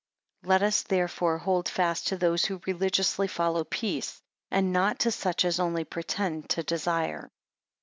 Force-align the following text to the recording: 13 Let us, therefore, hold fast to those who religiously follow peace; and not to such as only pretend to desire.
13 0.45 0.49
Let 0.49 0.63
us, 0.63 0.81
therefore, 0.81 1.37
hold 1.37 1.69
fast 1.69 2.07
to 2.07 2.17
those 2.17 2.45
who 2.45 2.59
religiously 2.65 3.27
follow 3.27 3.63
peace; 3.65 4.19
and 4.49 4.73
not 4.73 4.97
to 5.01 5.11
such 5.11 5.45
as 5.45 5.59
only 5.59 5.83
pretend 5.83 6.49
to 6.49 6.63
desire. 6.63 7.29